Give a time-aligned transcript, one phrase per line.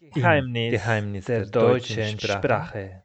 [0.00, 2.38] Geheimnis, Geheimnis der, der deutschen Sprache.
[2.38, 3.02] Sprache.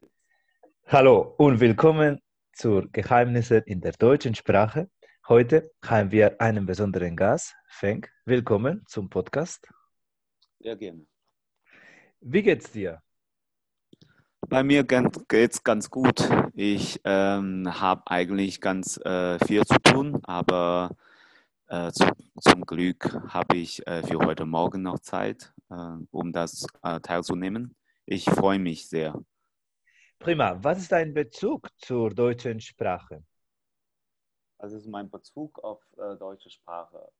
[0.85, 4.91] Hallo und willkommen zur Geheimnisse in der deutschen Sprache.
[5.27, 8.05] Heute haben wir einen besonderen Gast, Feng.
[8.25, 9.67] Willkommen zum Podcast.
[10.59, 11.07] Sehr gerne.
[12.21, 13.01] Wie geht's dir?
[14.47, 16.29] Bei mir geht es ganz gut.
[16.53, 20.95] Ich ähm, habe eigentlich ganz äh, viel zu tun, aber
[21.69, 22.05] äh, zu,
[22.39, 27.75] zum Glück habe ich äh, für heute Morgen noch Zeit, um das äh, teilzunehmen.
[28.05, 29.19] Ich freue mich sehr.
[30.19, 30.57] Prima.
[30.63, 33.23] Was ist dein Bezug zur deutschen Sprache?
[34.59, 37.11] Das ist mein Bezug auf äh, deutsche Sprache.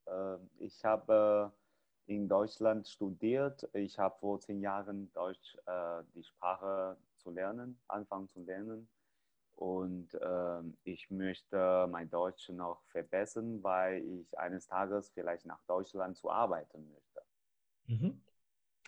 [0.59, 1.52] ich habe
[2.05, 3.68] in Deutschland studiert.
[3.73, 5.57] Ich habe vor zehn Jahren Deutsch,
[6.16, 8.90] die Sprache zu lernen, anfangen zu lernen.
[9.55, 16.18] Und äh, ich möchte mein Deutsch noch verbessern, weil ich eines Tages vielleicht nach Deutschland
[16.18, 17.21] zu arbeiten möchte.
[17.88, 18.21] Mhm.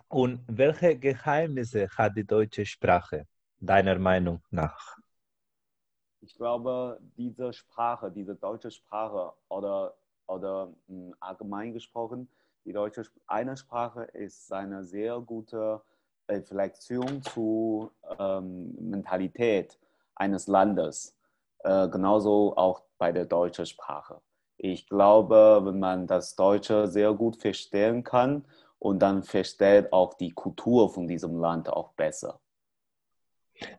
[0.07, 3.25] Und welche Geheimnisse hat die deutsche Sprache,
[3.59, 4.97] deiner Meinung nach?
[6.21, 9.95] Ich glaube, diese Sprache, diese deutsche Sprache oder,
[10.27, 12.27] oder hm, allgemein gesprochen,
[12.65, 15.81] die deutsche eine Sprache ist eine sehr gute
[16.27, 19.77] Reflexion zu ähm, Mentalität
[20.15, 21.15] eines Landes.
[21.59, 24.19] Äh, genauso auch bei der deutschen Sprache.
[24.57, 28.45] Ich glaube, wenn man das Deutsche sehr gut verstehen kann
[28.85, 32.39] und dann versteht auch die Kultur von diesem Land auch besser.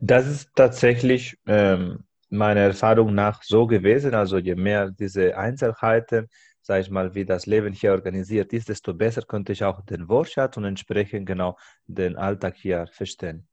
[0.01, 4.13] Das ist tatsächlich ähm, meiner Erfahrung nach so gewesen.
[4.13, 6.27] Also je mehr diese Einzelheiten,
[6.61, 10.09] sage ich mal, wie das Leben hier organisiert ist, desto besser konnte ich auch den
[10.09, 13.47] Wortschatz und entsprechend genau den Alltag hier verstehen.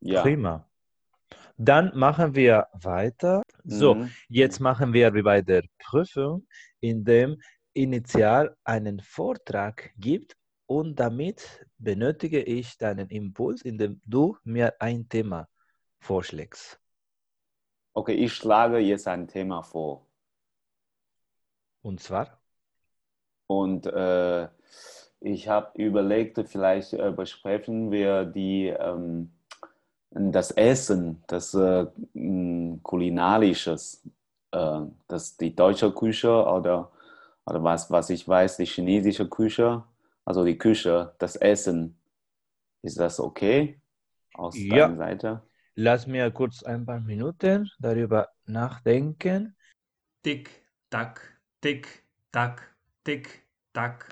[0.00, 0.22] Ja.
[0.22, 0.68] Prima.
[1.56, 3.42] Dann machen wir weiter.
[3.62, 4.10] So, mhm.
[4.28, 6.48] jetzt machen wir wie bei der Prüfung,
[6.80, 7.36] indem
[7.74, 10.36] initial einen Vortrag gibt
[10.66, 15.48] und damit benötige ich deinen Impuls, indem du mir ein Thema
[15.98, 16.80] vorschlägst.
[17.92, 20.06] Okay, ich schlage jetzt ein Thema vor.
[21.82, 22.40] Und zwar?
[23.46, 24.48] Und äh,
[25.20, 29.30] ich habe überlegt, vielleicht äh, besprechen wir die ähm,
[30.10, 31.86] das Essen, das äh,
[32.82, 34.02] kulinarisches,
[34.52, 36.90] äh, das die deutsche Küche oder,
[37.46, 39.82] oder was, was ich weiß, die chinesische Küche,
[40.24, 41.98] also die Küche, das Essen.
[42.82, 43.80] Ist das okay
[44.34, 44.88] aus ja.
[44.88, 45.42] deiner Seite?
[45.74, 49.56] Lass mir kurz ein paar Minuten darüber nachdenken.
[50.22, 50.50] Tick,
[50.90, 53.42] tack, tick, tack, tick,
[53.72, 54.08] tack.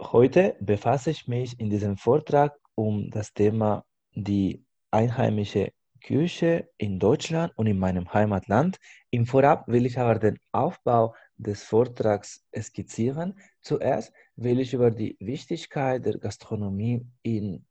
[0.00, 5.72] Heute befasse ich mich in diesem Vortrag um das Thema die einheimische
[6.02, 8.78] Küche in Deutschland und in meinem Heimatland.
[9.10, 13.38] Im Vorab will ich aber den Aufbau des Vortrags skizzieren.
[13.62, 17.64] Zuerst will ich über die Wichtigkeit der Gastronomie in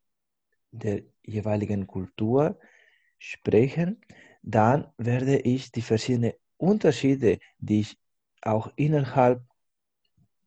[0.72, 2.60] der jeweiligen Kultur
[3.20, 4.02] sprechen.
[4.42, 7.98] Dann werde ich die verschiedenen Unterschiede, die ich
[8.42, 9.42] auch innerhalb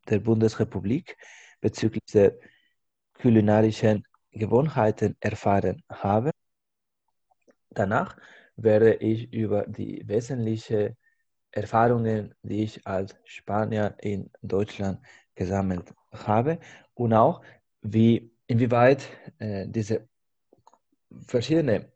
[0.08, 1.16] der Bundesrepublik
[1.60, 2.36] bezüglich der
[3.20, 6.30] kulinarischen Gewohnheiten erfahren habe.
[7.70, 8.16] Danach
[8.56, 10.96] werde ich über die wesentlichen
[11.52, 15.00] Erfahrungen, die ich als Spanier in Deutschland
[15.34, 16.58] gesammelt habe
[16.94, 17.42] und auch
[17.82, 20.08] wie inwieweit äh, diese
[21.26, 21.86] verschiedenen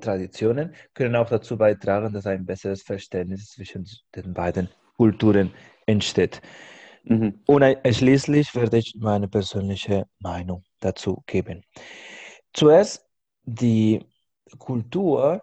[0.00, 5.52] Traditionen können auch dazu beitragen, dass ein besseres Verständnis zwischen den beiden Kulturen
[5.86, 6.40] entsteht.
[7.04, 7.40] Mhm.
[7.46, 11.62] Und schließlich werde ich meine persönliche Meinung dazu geben.
[12.52, 13.06] Zuerst,
[13.44, 14.04] die
[14.58, 15.42] Kultur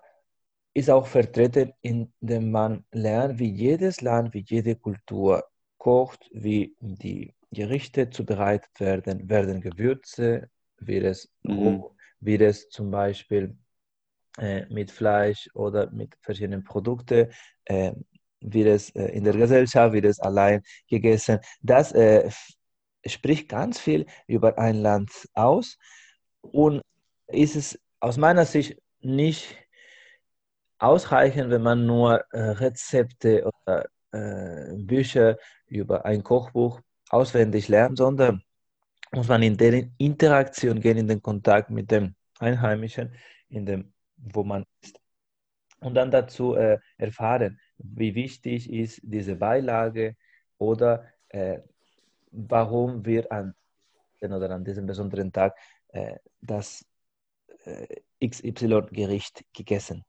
[0.79, 5.44] ist auch vertreten, indem man lernt, wie jedes Land, wie jede Kultur
[5.78, 11.84] kocht, wie die Gerichte zubereitet werden, werden Gewürze, wie es, mhm.
[12.19, 13.57] wie es zum Beispiel
[14.38, 17.31] äh, mit Fleisch oder mit verschiedenen Produkten
[17.66, 17.94] äh,
[18.41, 21.39] wird es äh, in der Gesellschaft, wird es allein gegessen.
[21.62, 22.29] Das äh,
[23.06, 25.78] spricht ganz viel über ein Land aus
[26.42, 26.81] und
[27.27, 29.57] ist es aus meiner Sicht nicht
[30.80, 35.38] ausreichend, wenn man nur äh, Rezepte oder äh, Bücher
[35.68, 38.42] über ein Kochbuch auswendig lernt, sondern
[39.12, 43.14] muss man in der Interaktion gehen, in den Kontakt mit dem Einheimischen,
[43.50, 45.00] in dem, wo man ist.
[45.80, 50.16] Und dann dazu äh, erfahren, wie wichtig ist diese Beilage
[50.58, 51.60] oder äh,
[52.31, 53.56] warum wir an
[54.22, 55.58] oder an diesem besonderen Tag
[55.90, 56.86] äh, das
[57.64, 57.88] äh,
[58.28, 60.04] XY-Gericht gegessen.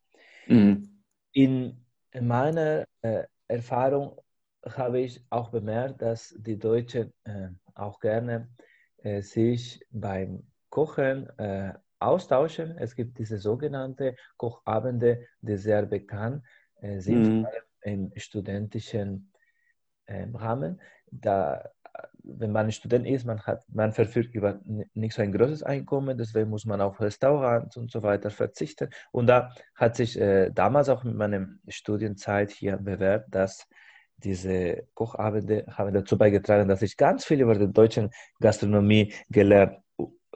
[0.50, 1.02] Mhm.
[1.32, 1.87] In
[2.20, 4.20] meiner äh, Erfahrung
[4.64, 8.49] habe ich auch bemerkt, dass die Deutschen äh, auch gerne
[8.99, 12.76] äh, sich beim Kochen äh, austauschen.
[12.79, 16.44] Es gibt diese sogenannte Kochabende, die sehr bekannt
[16.81, 17.47] äh, sind, Mhm.
[17.82, 19.32] im studentischen
[20.06, 20.81] ähm, Rahmen.
[21.11, 21.70] Da,
[22.23, 24.61] wenn man Student ist, man, hat, man verfügt über
[24.95, 28.91] nicht so ein großes Einkommen, deswegen muss man auf Restaurants und so weiter verzichten.
[29.11, 33.67] Und da hat sich äh, damals auch mit meiner Studienzeit hier bewährt, dass
[34.17, 38.11] diese Kochabende haben dazu beigetragen, dass ich ganz viel über die deutsche
[38.41, 39.79] Gastronomie gelernt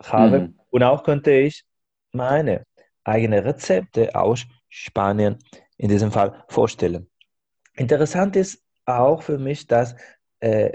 [0.03, 0.41] habe.
[0.41, 0.59] Mhm.
[0.71, 1.65] Und auch konnte ich
[2.13, 2.65] meine
[3.05, 5.39] eigenen Rezepte aus Spanien
[5.77, 7.09] in diesem Fall vorstellen.
[7.77, 9.97] Interessant ist auch für mich, dass
[10.41, 10.73] äh,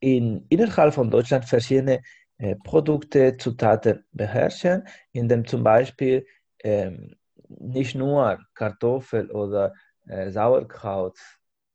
[0.00, 2.02] in, innerhalb von Deutschland verschiedene
[2.38, 6.26] äh, Produkte, Zutaten beherrschen, indem zum Beispiel
[6.62, 7.14] ähm,
[7.48, 9.74] nicht nur Kartoffel oder
[10.06, 11.18] äh, Sauerkraut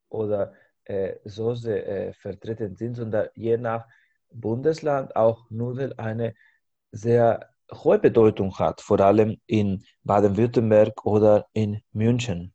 [0.10, 0.54] oder
[0.86, 3.86] äh, Soße äh, vertreten sind, sondern je nach
[4.32, 6.34] Bundesland auch Nudeln eine
[6.92, 12.54] sehr hohe Bedeutung hat, vor allem in Baden-Württemberg oder in München.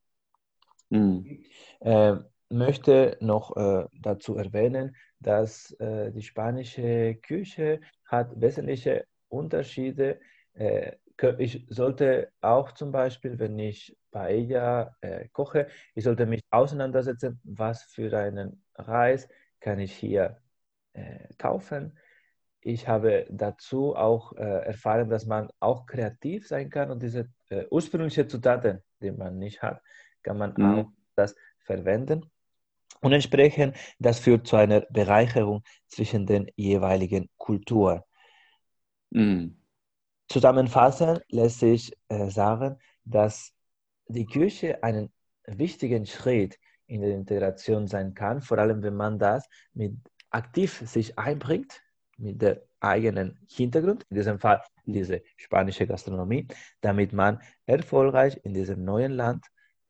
[0.91, 1.45] Mhm.
[1.81, 2.17] Äh,
[2.49, 10.21] möchte noch äh, dazu erwähnen, dass äh, die spanische Küche hat wesentliche Unterschiede.
[10.55, 10.97] Äh,
[11.39, 17.83] ich sollte auch zum Beispiel, wenn ich Paella äh, koche, ich sollte mich auseinandersetzen, was
[17.83, 19.29] für einen Reis
[19.61, 20.39] kann ich hier
[20.95, 21.99] äh, kaufen.
[22.63, 27.67] Ich habe dazu auch äh, erfahren, dass man auch kreativ sein kann und diese äh,
[27.71, 29.83] ursprünglichen Zutaten, die man nicht hat,
[30.23, 30.65] kann man Mhm.
[30.65, 32.31] auch das verwenden.
[33.01, 38.03] Und entsprechend, das führt zu einer Bereicherung zwischen den jeweiligen Kulturen.
[39.11, 39.57] Mhm.
[40.29, 43.53] Zusammenfassend lässt sich äh, sagen, dass
[44.07, 45.13] die Küche einen
[45.47, 49.97] wichtigen Schritt in der Integration sein kann, vor allem wenn man das mit
[50.31, 51.81] aktiv sich einbringt,
[52.17, 56.47] mit der eigenen Hintergrund, in diesem Fall diese spanische Gastronomie,
[56.81, 59.47] damit man erfolgreich in diesem neuen Land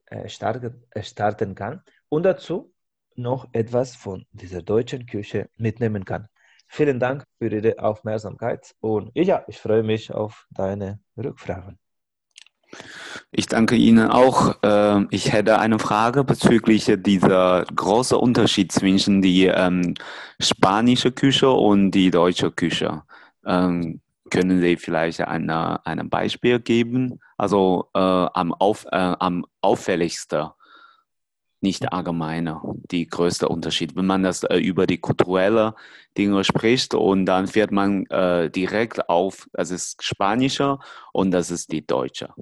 [0.07, 2.73] äh, starten, äh, starten kann und dazu
[3.21, 6.29] noch etwas von dieser deutschen Küche mitnehmen kann.
[6.69, 11.79] Vielen Dank für Ihre Aufmerksamkeit und ja, ich freue mich auf deine Rückfragen.
[13.33, 14.57] Ich danke Ihnen auch.
[14.63, 19.95] Ähm, Ich hätte eine Frage bezüglich dieser großen Unterschied zwischen die ähm,
[20.41, 23.03] spanische Küche und die deutsche Küche.
[23.45, 24.01] Ähm,
[24.31, 27.19] können Sie vielleicht eine, ein Beispiel geben?
[27.37, 30.51] Also äh, am, auf, äh, am auffälligsten,
[31.63, 33.97] nicht allgemeiner, die größte Unterschied.
[33.97, 35.75] Wenn man das äh, über die kulturelle
[36.17, 40.79] Dinge spricht und dann fährt man äh, direkt auf, das ist spanische
[41.13, 42.33] und das ist die deutsche.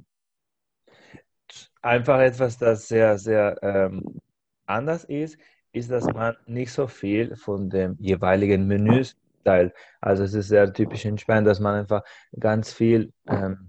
[1.82, 4.20] Einfach etwas, das sehr, sehr ähm,
[4.66, 5.38] anders ist,
[5.72, 9.72] ist, dass man nicht so viel von dem jeweiligen Menüs teilt.
[10.00, 12.02] Also es ist sehr typisch in Spanien, dass man einfach
[12.38, 13.67] ganz viel ähm,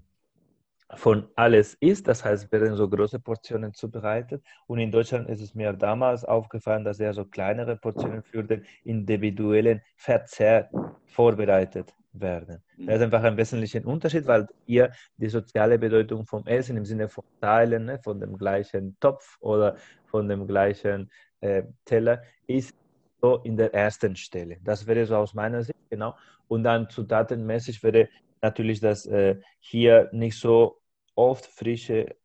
[0.96, 2.08] von alles isst.
[2.08, 4.42] Das heißt, werden so große Portionen zubereitet.
[4.66, 8.64] Und in Deutschland ist es mir damals aufgefallen, dass eher so kleinere Portionen für den
[8.84, 10.70] individuellen Verzehr
[11.06, 12.62] vorbereitet werden.
[12.76, 17.08] Das ist einfach ein wesentlicher Unterschied, weil hier die soziale Bedeutung vom Essen im Sinne
[17.08, 19.76] von Teilen, ne, von dem gleichen Topf oder
[20.06, 21.10] von dem gleichen
[21.40, 22.74] äh, Teller ist
[23.20, 24.58] so in der ersten Stelle.
[24.62, 26.16] Das wäre so aus meiner Sicht, genau.
[26.48, 28.08] Und dann zutatenmäßig wäre
[28.42, 30.79] natürlich, dass äh, hier nicht so
[31.20, 32.16] oft frische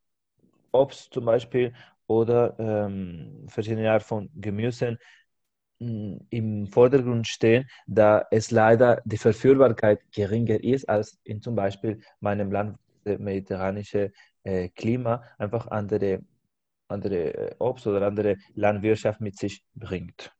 [0.72, 1.74] Obst zum Beispiel
[2.08, 4.98] oder ähm, verschiedene Art von Gemüsen
[5.80, 12.02] mh, im Vordergrund stehen, da es leider die Verführbarkeit geringer ist als in zum Beispiel
[12.20, 14.12] meinem Land, das mediterranische
[14.44, 16.22] äh, Klima, einfach andere,
[16.90, 20.35] andere äh, Obst oder andere Landwirtschaft mit sich bringt.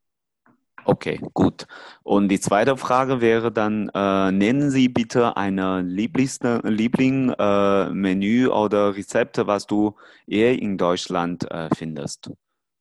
[0.86, 1.66] Okay, gut.
[2.04, 8.48] Und die zweite Frage wäre dann, äh, nennen Sie bitte eine Lieblings Liebling äh, Menü
[8.48, 9.96] oder Rezepte, was du
[10.28, 12.30] eher in Deutschland äh, findest.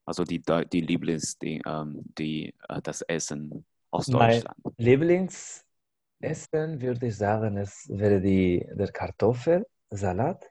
[0.05, 0.39] Also die,
[0.71, 4.57] die Lieblings, die, ähm, die, äh, das Essen aus Mein Deutschland.
[4.77, 5.63] Lieblingsessen
[6.81, 10.45] würde ich sagen, es wäre die, der Kartoffelsalat.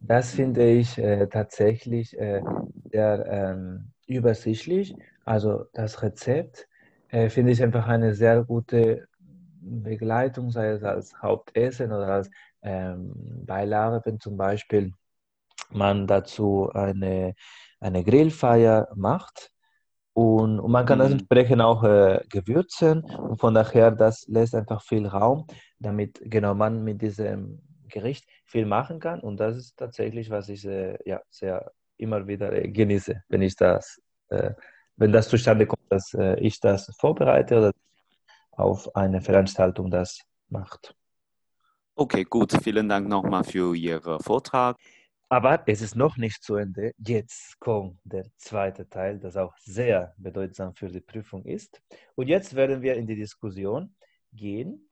[0.00, 2.42] Das finde ich äh, tatsächlich äh,
[2.90, 4.94] sehr ähm, übersichtlich.
[5.24, 6.68] Also das Rezept
[7.08, 9.08] äh, finde ich einfach eine sehr gute
[9.60, 12.30] Begleitung, sei es als Hauptessen oder als
[12.62, 13.12] ähm,
[13.46, 14.92] Beilage, wenn zum Beispiel
[15.70, 17.34] man dazu eine,
[17.80, 19.50] eine Grillfeier macht.
[20.14, 21.12] Und, und man kann das Mhm.
[21.12, 23.04] entsprechend auch äh, gewürzen.
[23.28, 25.46] Und von daher, das lässt einfach viel Raum,
[25.78, 29.20] damit genau man mit diesem Gericht viel machen kann.
[29.20, 33.56] Und das ist tatsächlich, was ich äh, ja, sehr immer wieder äh, genieße, wenn ich
[33.56, 34.00] das,
[34.30, 34.52] äh,
[34.98, 37.72] wenn das zustande kommt, dass äh, ich das vorbereite oder
[38.52, 40.94] auf eine Veranstaltung das macht.
[41.94, 42.52] Okay, gut.
[42.62, 44.76] Vielen Dank nochmal für Ihren Vortrag.
[45.30, 46.92] Aber es ist noch nicht zu Ende.
[46.98, 51.82] Jetzt kommt der zweite Teil, das auch sehr bedeutsam für die Prüfung ist.
[52.14, 53.94] Und jetzt werden wir in die Diskussion
[54.32, 54.88] gehen.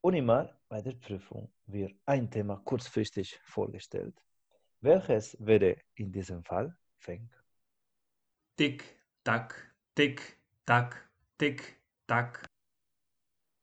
[0.00, 4.14] Und immer bei der Prüfung wird ein Thema kurzfristig vorgestellt.
[4.80, 7.28] Welches wäre in diesem Fall Feng?
[8.56, 8.84] Tick,
[9.28, 9.54] tack,
[9.94, 10.96] tick, tack,
[11.36, 12.46] tick, tack.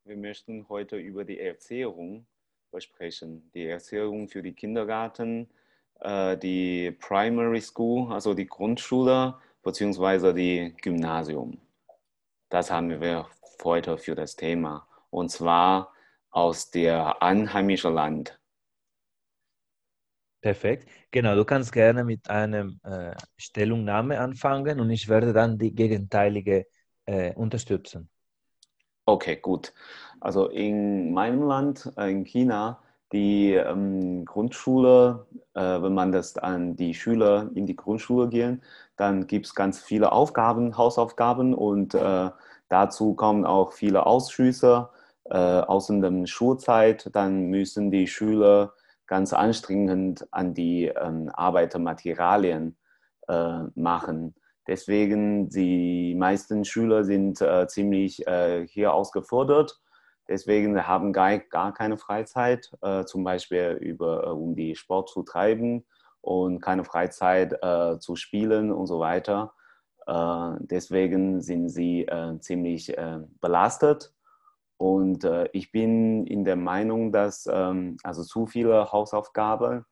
[0.03, 2.27] Wir möchten heute über die Erziehung
[2.77, 3.49] sprechen.
[3.55, 5.49] Die Erziehung für die Kindergarten,
[6.01, 11.59] äh, die Primary School, also die Grundschule, beziehungsweise die Gymnasium.
[12.49, 13.27] Das haben wir
[13.63, 14.87] heute für das Thema.
[15.09, 15.95] Und zwar
[16.29, 18.39] aus der einheimischen Land.
[20.45, 20.87] Perfekt.
[21.09, 26.67] Genau, du kannst gerne mit einem äh, Stellungnahme anfangen und ich werde dann die gegenteilige
[27.07, 28.11] äh, unterstützen.
[29.07, 29.73] Okay, gut.
[30.19, 32.79] Also in meinem Land, äh, in China,
[33.11, 35.25] die ähm, Grundschule,
[35.55, 38.61] äh, wenn man das an die Schüler in die Grundschule gehen,
[38.97, 42.29] dann gibt es ganz viele Aufgaben, Hausaufgaben und äh,
[42.69, 44.89] dazu kommen auch viele Ausschüsse
[45.27, 47.09] aus der Schulzeit.
[47.15, 48.73] Dann müssen die Schüler
[49.07, 52.77] ganz anstrengend an die ähm, Arbeitermaterialien
[53.27, 54.35] äh, machen.
[54.67, 59.79] Deswegen die meisten Schüler sind äh, ziemlich äh, hier ausgefordert
[60.27, 65.23] Deswegen haben gar, gar keine Freizeit, äh, zum Beispiel über, äh, um die Sport zu
[65.23, 65.85] treiben
[66.21, 69.53] und keine Freizeit äh, zu spielen und so weiter.
[70.59, 72.05] Deswegen sind sie
[72.39, 72.95] ziemlich
[73.41, 74.13] belastet.
[74.77, 79.85] Und ich bin in der Meinung, dass ähm, also zu viele Hausaufgaben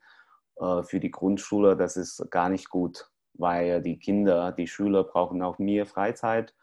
[0.83, 5.57] für die Grundschule, das ist gar nicht gut, weil die Kinder, die Schüler brauchen auch
[5.57, 6.53] mehr Freizeit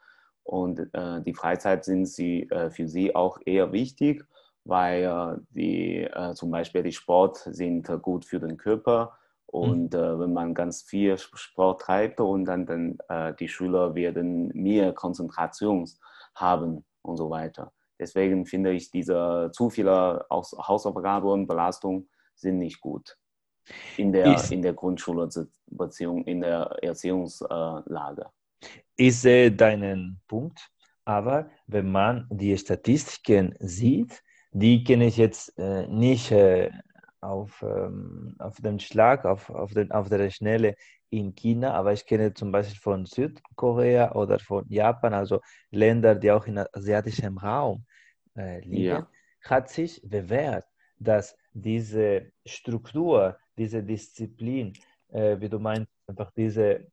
[0.51, 4.27] und äh, die Freizeit sind sie, äh, für sie auch eher wichtig,
[4.65, 9.17] weil äh, die, äh, zum Beispiel die Sport sind gut für den Körper.
[9.47, 10.21] Und mhm.
[10.21, 15.89] wenn man ganz viel Sport treibt und dann, dann äh, die Schüler werden mehr Konzentration
[16.37, 17.73] haben und so weiter.
[18.01, 23.19] Deswegen finde ich, diese zu viele Hausaufgaben und Belastung sind nicht gut
[23.97, 25.29] in der, in der Grundschule
[25.67, 28.27] beziehungsweise in der Erziehungslage.
[28.97, 30.71] Ich sehe deinen Punkt,
[31.05, 36.71] aber wenn man die Statistiken sieht, die kenne ich jetzt äh, nicht äh,
[37.21, 40.75] auf, ähm, auf den Schlag, auf, auf, den, auf der Schnelle
[41.11, 45.41] in China, aber ich kenne zum Beispiel von Südkorea oder von Japan, also
[45.71, 47.85] Länder, die auch im asiatischen Raum
[48.41, 49.09] äh, liegen, ja.
[49.43, 50.67] hat sich bewährt,
[50.99, 54.73] dass diese Struktur, diese Disziplin,
[55.09, 56.87] äh, wie du meinst, einfach diese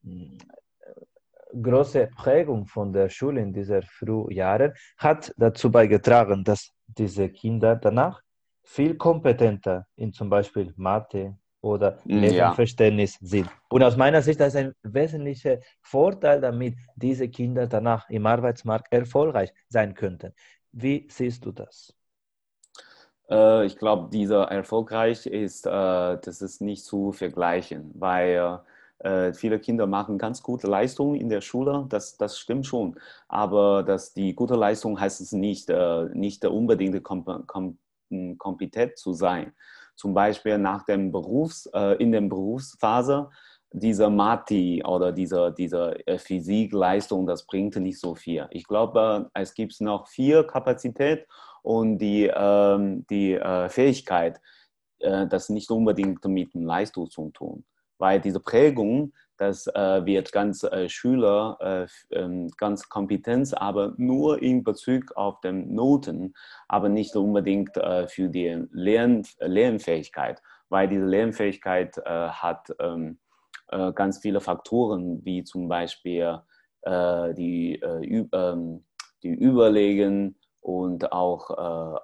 [1.62, 8.22] große Prägung von der Schule in dieser Frühjahren hat dazu beigetragen, dass diese Kinder danach
[8.64, 13.28] viel kompetenter in zum Beispiel Mathe oder Lesenverständnis ja.
[13.28, 13.50] sind.
[13.70, 19.54] Und aus meiner Sicht ist ein wesentlicher Vorteil damit, diese Kinder danach im Arbeitsmarkt erfolgreich
[19.70, 20.34] sein könnten.
[20.72, 21.98] Wie siehst du das?
[23.30, 28.60] Äh, ich glaube, dieser erfolgreich ist, äh, das ist nicht zu vergleichen, weil
[29.00, 33.00] äh, viele Kinder machen ganz gute Leistungen in der Schule, das, das stimmt schon.
[33.28, 35.70] Aber dass die gute Leistung heißt es nicht,
[36.14, 37.78] nicht unbedingt kom kom
[38.38, 39.54] kompetent zu sein.
[39.96, 41.66] Zum Beispiel nach dem Berufs,
[42.00, 43.30] in der Berufsphase,
[43.80, 48.48] diese Mati oder diese, diese Physikleistung, das bringt nicht so viel.
[48.52, 51.26] Ich glaube, es gibt noch viel Kapazität
[51.64, 54.40] und die, ähm, die Fähigkeit,
[55.00, 57.64] das nicht unbedingt mit Leistung zu tun
[57.98, 61.58] weil diese Prägung, das äh, wird ganz äh, Schüler
[62.12, 66.34] äh, ähm, ganz Kompetenz, aber nur in Bezug auf den Noten,
[66.68, 73.20] aber nicht unbedingt äh, für die Lern Lernfähigkeit, weil diese Lernfähigkeit äh, hat ähm,
[73.70, 76.40] äh, ganz viele Faktoren, wie zum Beispiel
[76.86, 78.86] die, ähm,
[79.22, 81.50] die Überlegen und auch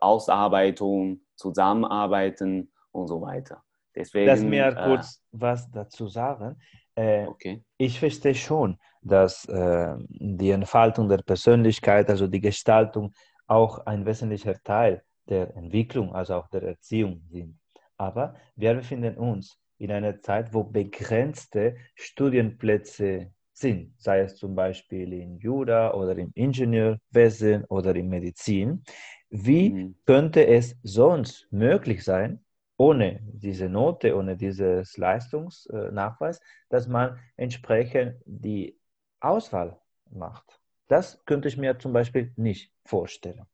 [0.01, 3.63] Ausarbeitung, Zusammenarbeiten und so weiter.
[3.95, 6.57] Deswegen, Lass mir äh, kurz was dazu sagen.
[6.95, 7.63] Äh, okay.
[7.77, 13.13] Ich verstehe schon, dass äh, die Entfaltung der Persönlichkeit, also die Gestaltung,
[13.47, 17.59] auch ein wesentlicher Teil der Entwicklung, also auch der Erziehung sind.
[17.97, 25.13] Aber wir befinden uns in einer Zeit, wo begrenzte Studienplätze sind, sei es zum Beispiel
[25.13, 28.83] in Jura oder im Ingenieurwesen oder in Medizin.
[29.29, 29.95] Wie mhm.
[30.05, 32.43] könnte es sonst möglich sein,
[32.77, 38.79] ohne diese Note, ohne dieses Leistungsnachweis, dass man entsprechend die
[39.19, 40.59] Auswahl macht.
[40.87, 43.45] Das könnte ich mir zum Beispiel nicht vorstellen.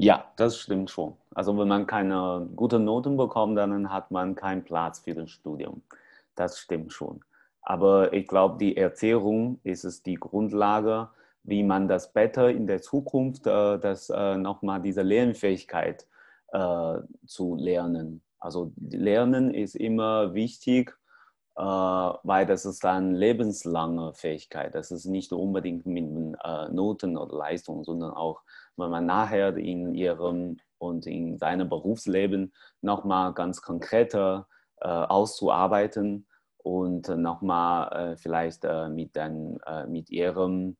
[0.00, 1.14] Ja, das stimmt schon.
[1.34, 5.82] Also wenn man keine guten Noten bekommt, dann hat man keinen Platz für das Studium.
[6.36, 7.24] Das stimmt schon.
[7.62, 11.08] Aber ich glaube, die Erzählung ist es die Grundlage,
[11.42, 16.06] wie man das besser in der Zukunft, äh, das äh, nochmal diese Lernfähigkeit
[16.52, 18.22] äh, zu lernen.
[18.38, 20.96] Also Lernen ist immer wichtig,
[21.56, 24.76] äh, weil das ist dann lebenslange Fähigkeit.
[24.76, 26.04] Das ist nicht unbedingt mit
[26.44, 28.42] äh, Noten oder Leistungen, sondern auch,
[28.78, 34.46] wenn man nachher in ihrem und in seinem Berufsleben nochmal ganz konkreter
[34.80, 36.26] äh, auszuarbeiten
[36.58, 39.58] und nochmal vielleicht mit, den,
[39.88, 40.76] mit ihrem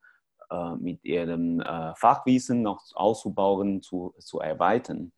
[0.79, 1.63] mit ihrem
[1.95, 5.13] Fachwissen noch auszubauen, zu, zu erweitern.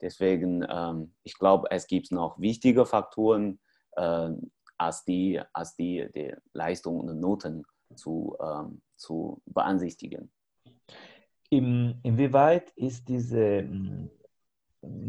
[0.00, 3.58] Deswegen, ähm, ich glaube, es gibt noch wichtige Faktoren
[3.92, 4.30] äh,
[4.78, 7.64] als die, als die, die Leistung und Noten
[7.94, 10.30] zu, ähm, zu beansichtigen.
[11.50, 14.10] In, inwieweit ist diese hm,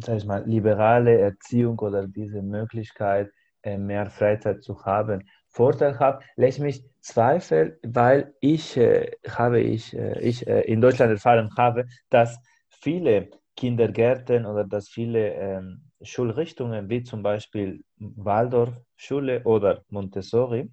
[0.03, 3.32] sag ich mal, liberale Erziehung oder diese Möglichkeit,
[3.63, 10.20] äh, mehr Freizeit zu haben, vorteilhaft, lässt mich zweifeln, weil ich, äh, habe ich, äh,
[10.22, 12.39] ich äh, in Deutschland erfahren habe, dass
[12.70, 20.70] viele Kindergärten oder dass viele ähm, Schulrichtungen wie zum Beispiel Waldorfschule oder Montessori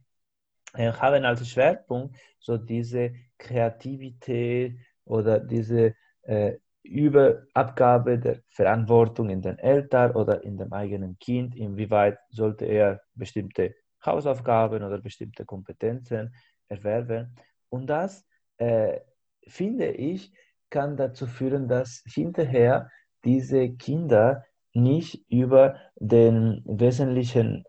[0.75, 9.59] äh, haben als Schwerpunkt so diese Kreativität oder diese äh, Überabgabe der Verantwortung in den
[9.59, 16.35] Eltern oder in dem eigenen Kind, inwieweit sollte er bestimmte Hausaufgaben oder bestimmte Kompetenzen
[16.69, 17.35] erwerben.
[17.71, 18.27] Und das
[18.59, 19.01] äh,
[19.47, 20.33] finde ich
[20.71, 22.91] kann dazu führen, dass hinterher
[23.25, 27.65] diese Kinder nicht über den wesentlichen,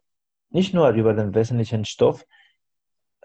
[0.49, 2.25] nicht nur über den wesentlichen Stoff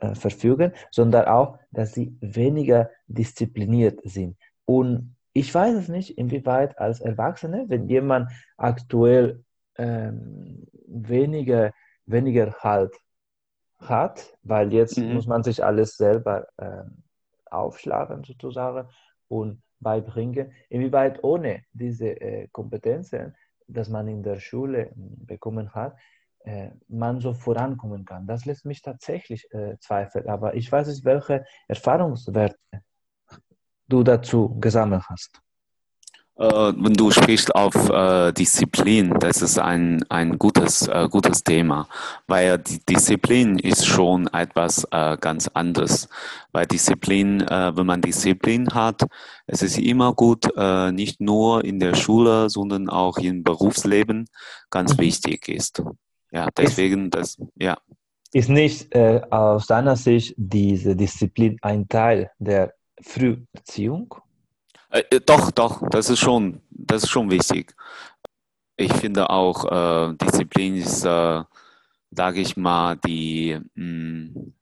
[0.00, 4.36] äh, verfügen, sondern auch, dass sie weniger diszipliniert sind.
[4.64, 9.44] Und ich weiß es nicht, inwieweit als Erwachsene, wenn jemand aktuell
[9.76, 11.72] ähm, weniger,
[12.06, 12.94] weniger Halt
[13.78, 15.14] hat, weil jetzt mhm.
[15.14, 16.82] muss man sich alles selber äh,
[17.50, 18.88] aufschlagen sozusagen
[19.28, 23.34] und beibringen, inwieweit ohne diese äh, Kompetenzen,
[23.66, 25.96] dass man in der Schule hm, bekommen hat,
[26.88, 28.26] man so vorankommen kann.
[28.26, 32.56] Das lässt mich tatsächlich äh, zweifeln, aber ich weiß nicht, welche Erfahrungswerte
[33.88, 35.40] du dazu gesammelt hast.
[36.40, 41.86] Äh, wenn du sprichst auf äh, Disziplin, das ist ein, ein gutes, äh, gutes Thema,
[42.28, 46.08] weil die Disziplin ist schon etwas äh, ganz anderes.
[46.52, 49.02] Weil Disziplin, äh, wenn man Disziplin hat,
[49.46, 54.26] es ist immer gut, äh, nicht nur in der Schule, sondern auch im Berufsleben
[54.70, 55.02] ganz mhm.
[55.02, 55.82] wichtig ist.
[56.30, 57.76] Ja, deswegen das, ja.
[58.32, 64.14] Ist nicht aus deiner Sicht diese Disziplin ein Teil der Früherziehung?
[64.90, 67.74] Äh, äh, doch, doch, das ist schon, das ist schon wichtig.
[68.76, 69.64] Ich finde auch,
[70.10, 71.42] äh, Disziplin ist, äh,
[72.10, 74.52] sage ich mal, die, mh, mm,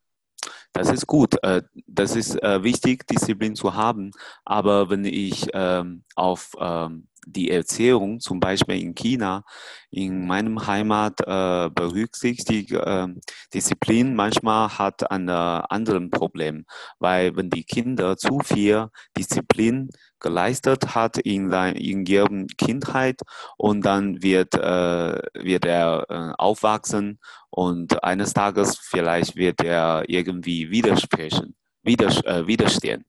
[0.73, 1.43] das ist gut.
[1.43, 4.11] Äh, das ist äh, wichtig, Disziplin zu haben.
[4.45, 9.45] Aber wenn ich ähm, auf ähm, die Erzählung, zum Beispiel in China,
[9.91, 13.09] in meinem Heimat äh, berücksichtigt, äh,
[13.55, 16.65] Disziplin manchmal hat ein anderes Problem,
[16.99, 23.21] weil wenn die Kinder zu viel Disziplin geleistet hat in, in ihrer Kindheit
[23.57, 30.71] und dann wird, äh, wird er äh, aufwachsen und eines Tages vielleicht wird er irgendwie
[30.71, 33.05] widersprechen, widers äh, widerstehen.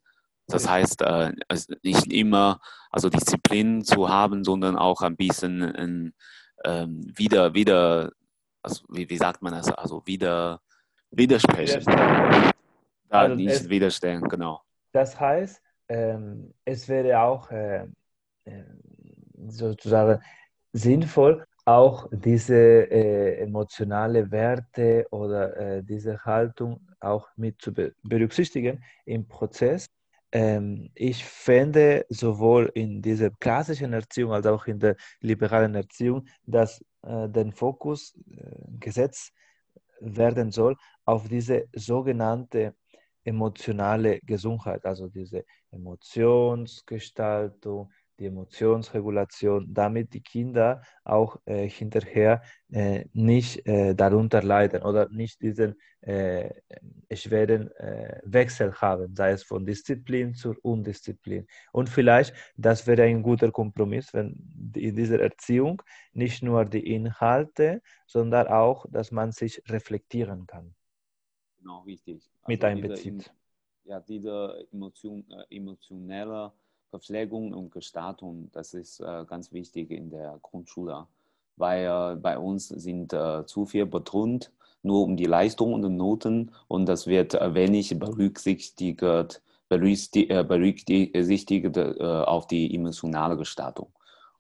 [0.50, 1.32] Das heißt, äh,
[1.84, 2.60] nicht immer
[2.90, 6.14] also Disziplin zu haben, sondern auch ein bisschen
[6.64, 8.12] äh, wieder, wieder,
[8.62, 10.62] also wie, wie sagt man das, also wieder
[11.12, 11.84] widersprechen.
[11.86, 12.54] Da
[13.10, 14.62] also nicht es, widerstehen, genau.
[14.92, 17.88] Das heißt, ähm, es wäre auch äh,
[18.46, 18.64] äh,
[19.48, 20.22] sozusagen
[20.74, 29.28] sinnvoll, auch diese äh, emotionale Werte oder äh, diese Haltung auch mit zu berücksichtigen im
[29.28, 29.88] Prozess.
[30.32, 36.82] Ähm, ich fände sowohl in dieser klassischen Erziehung als auch in der liberalen Erziehung, dass
[37.02, 39.34] äh, der Fokus äh, gesetzt
[40.02, 42.76] werden soll auf diese sogenannte
[43.24, 53.66] emotionale Gesundheit, also diese Emotionsgestaltung, die Emotionsregulation, damit die Kinder auch äh, hinterher äh, nicht
[53.68, 56.54] äh, darunter leiden oder nicht diesen äh,
[57.14, 61.48] schweren äh, Wechsel haben, sei es von Disziplin zur Undisziplin.
[61.72, 64.36] Und vielleicht, das wäre ein guter Kompromiss, wenn
[64.76, 65.82] in dieser Erziehung
[66.14, 70.76] nicht nur die Inhalte, sondern auch, dass man sich reflektieren kann
[71.60, 72.30] genau richtig.
[72.42, 73.32] Also mit einbezieht.
[73.86, 76.52] Ja, diese Emotion, äh, emotionelle
[76.90, 81.06] Verpflegung und Gestaltung, das ist äh, ganz wichtig in der Grundschule,
[81.56, 86.52] weil äh, bei uns sind äh, zu viel betont nur um die Leistung und Noten
[86.70, 93.92] und das wird wenig berücksichtigt, berücksichtigt auf die emotionale Gestaltung.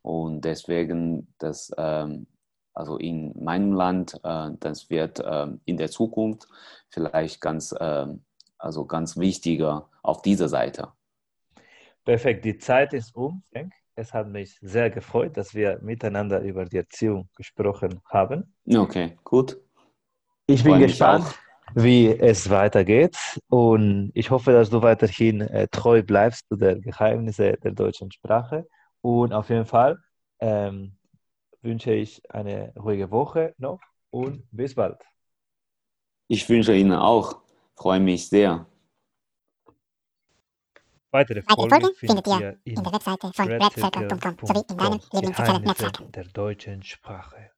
[0.01, 2.25] Und deswegen, das, ähm,
[2.73, 6.47] also in meinem Land, das wird ähm, in der Zukunft
[6.87, 8.23] vielleicht ganz, ähm,
[8.57, 10.93] also ganz wichtiger auf dieser Seite.
[12.09, 13.71] Perfekt, die Zeit ist um, Frank.
[13.93, 18.55] Es hat mich sehr gefreut, dass wir miteinander über die Erziehung gesprochen haben.
[18.67, 19.57] Okay, gut.
[20.47, 21.27] Ich bin gespannt,
[21.75, 23.15] wie es weitergeht
[23.47, 28.67] und ich hoffe, dass du weiterhin äh, treu bleibst zu den Geheimnissen der deutschen Sprache.
[29.01, 29.99] Und auf jeden Fall
[30.39, 30.97] ähm,
[31.61, 34.97] wünsche ich eine ruhige Woche noch und bis bald.
[36.27, 37.43] Ich wünsche Ihnen auch.
[37.75, 38.65] Freue mich sehr.
[41.11, 46.23] Weitere Folgen findet ihr in der Webseite von redcircle.com sowie in deinem Lieblingssozialen Netzwerk der
[46.25, 47.51] deutschen Sprache.